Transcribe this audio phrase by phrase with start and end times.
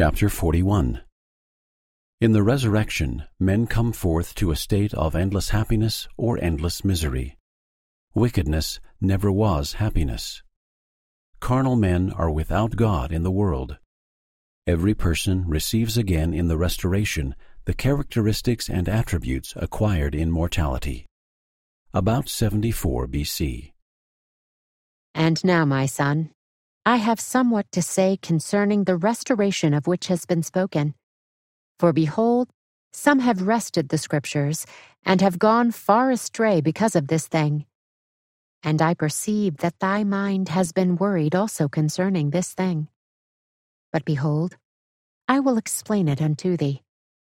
[0.00, 1.02] Chapter 41
[2.22, 7.36] In the resurrection, men come forth to a state of endless happiness or endless misery.
[8.14, 10.42] Wickedness never was happiness.
[11.38, 13.76] Carnal men are without God in the world.
[14.66, 17.34] Every person receives again in the restoration
[17.66, 21.04] the characteristics and attributes acquired in mortality.
[21.92, 23.72] About 74 BC.
[25.14, 26.30] And now, my son,
[26.86, 30.94] I have somewhat to say concerning the restoration of which has been spoken.
[31.78, 32.48] For behold,
[32.92, 34.64] some have wrested the Scriptures,
[35.04, 37.66] and have gone far astray because of this thing.
[38.62, 42.88] And I perceive that thy mind has been worried also concerning this thing.
[43.92, 44.56] But behold,
[45.28, 46.82] I will explain it unto thee.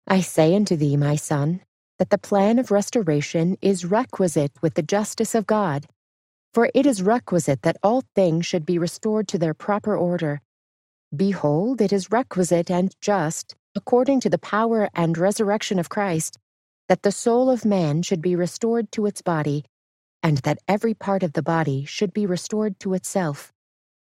[0.07, 1.61] I say unto thee, my son,
[1.99, 5.87] that the plan of restoration is requisite with the justice of God
[6.53, 10.41] for it is requisite that all things should be restored to their proper order.
[11.15, 16.37] Behold, it is requisite and just, according to the power and resurrection of Christ,
[16.89, 19.63] that the soul of man should be restored to its body,
[20.21, 23.53] and that every part of the body should be restored to itself.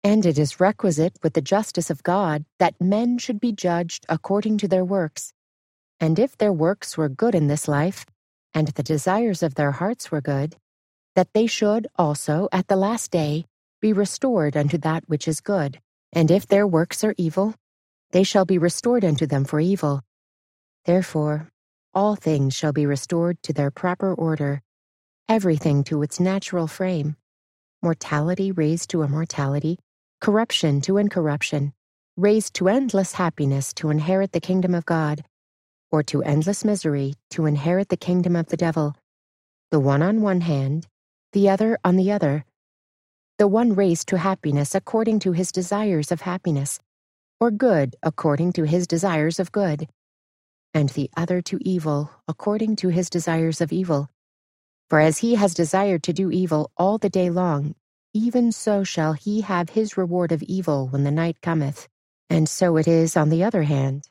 [0.03, 4.59] And it is requisite with the justice of God that men should be judged according
[4.59, 5.33] to their works.
[5.99, 8.05] And if their works were good in this life,
[8.53, 10.55] and the desires of their hearts were good,
[11.17, 13.43] that they should also at the last day
[13.81, 15.79] be restored unto that which is good.
[16.13, 17.55] And if their works are evil,
[18.11, 20.03] they shall be restored unto them for evil.
[20.85, 21.49] Therefore,
[21.91, 24.61] all things shall be restored to their proper order,
[25.27, 27.15] everything to its natural frame,
[27.81, 29.79] mortality raised to immortality,
[30.21, 31.73] corruption to incorruption,
[32.15, 35.25] raised to endless happiness to inherit the kingdom of God,
[35.91, 38.95] or to endless misery to inherit the kingdom of the devil,
[39.71, 40.85] the one on one hand,
[41.37, 42.43] the other on the other,
[43.37, 46.79] the one raised to happiness according to his desires of happiness,
[47.39, 49.87] or good according to his desires of good,
[50.73, 54.09] and the other to evil according to his desires of evil.
[54.89, 57.75] For as he has desired to do evil all the day long,
[58.15, 61.87] even so shall he have his reward of evil when the night cometh.
[62.31, 64.09] And so it is on the other hand.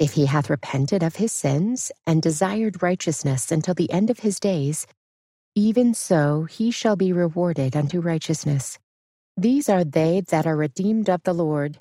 [0.00, 4.40] If he hath repented of his sins and desired righteousness until the end of his
[4.40, 4.88] days,
[5.56, 8.78] even so he shall be rewarded unto righteousness.
[9.38, 11.78] These are they that are redeemed of the Lord.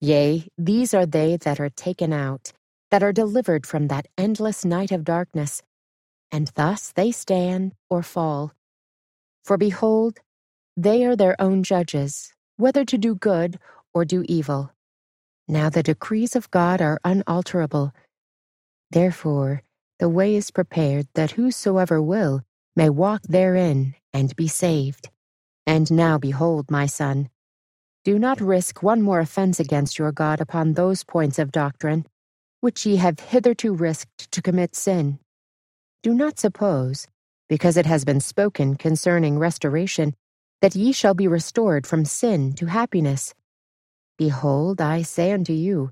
[0.00, 2.52] Yea, these are they that are taken out,
[2.92, 5.62] that are delivered from that endless night of darkness,
[6.32, 8.52] and thus they stand or fall.
[9.44, 10.20] For behold,
[10.76, 13.58] they are their own judges, whether to do good
[13.92, 14.72] or do evil.
[15.48, 17.92] Now the decrees of God are unalterable.
[18.90, 19.62] Therefore,
[19.98, 22.42] the way is prepared that whosoever will
[22.78, 25.10] may walk therein and be saved.
[25.66, 27.28] And now behold, my son,
[28.04, 32.06] do not risk one more offense against your God upon those points of doctrine,
[32.60, 35.18] which ye have hitherto risked to commit sin.
[36.04, 37.08] Do not suppose,
[37.48, 40.14] because it has been spoken concerning restoration,
[40.62, 43.34] that ye shall be restored from sin to happiness.
[44.18, 45.90] Behold, I say unto you,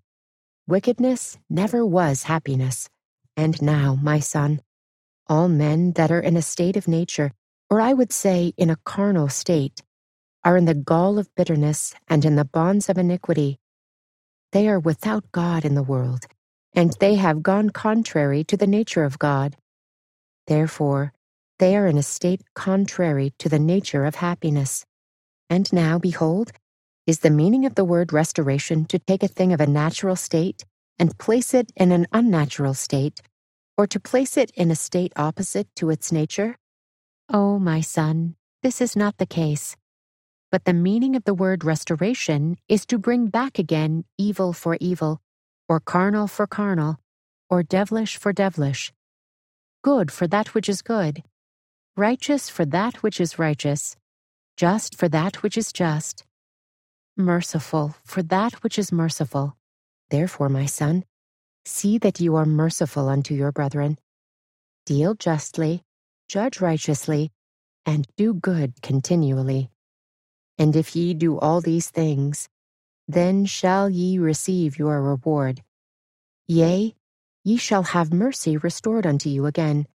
[0.69, 2.89] wickedness never was happiness.
[3.37, 4.61] And now, my son,
[5.29, 7.33] all men that are in a state of nature,
[7.71, 9.83] or I would say in a carnal state,
[10.45, 13.59] are in the gall of bitterness and in the bonds of iniquity.
[14.53, 16.27] They are without God in the world,
[16.75, 19.57] and they have gone contrary to the nature of God.
[20.47, 21.13] Therefore,
[21.59, 24.87] they are in a state contrary to the nature of happiness.
[25.51, 26.53] And now, behold,
[27.07, 30.65] is the meaning of the word restoration to take a thing of a natural state
[30.99, 33.23] and place it in an unnatural state
[33.77, 36.57] or to place it in a state opposite to its nature?
[37.29, 39.77] Oh, my son, this is not the case.
[40.51, 45.21] But the meaning of the word restoration is to bring back again evil for evil,
[45.69, 46.99] or carnal for carnal,
[47.51, 48.93] or devilish for devilish,
[49.83, 51.23] good for that which is good,
[51.97, 53.97] righteous for that which is righteous,
[54.57, 56.25] just for that which is just,
[57.17, 59.57] merciful for that which is merciful.
[60.11, 61.05] Therefore, my son,
[61.69, 63.99] See that you are merciful unto your brethren.
[64.87, 65.83] Deal justly,
[66.29, 67.33] judge righteously,
[67.85, 69.71] and do good continually.
[70.59, 72.49] And if ye do all these things,
[73.09, 75.65] then shall ye receive your reward.
[76.47, 76.95] Yea,
[77.43, 79.89] ye shall have mercy restored unto you again.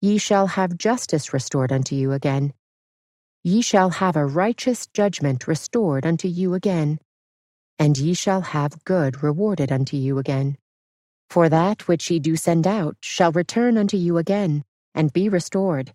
[0.00, 2.54] Ye shall have justice restored unto you again.
[3.42, 7.00] Ye shall have a righteous judgment restored unto you again.
[7.76, 10.58] And ye shall have good rewarded unto you again.
[11.32, 14.64] For that which ye do send out shall return unto you again,
[14.94, 15.94] and be restored.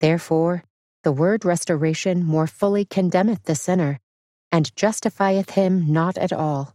[0.00, 0.64] Therefore,
[1.04, 4.00] the word restoration more fully condemneth the sinner,
[4.50, 6.74] and justifieth him not at all.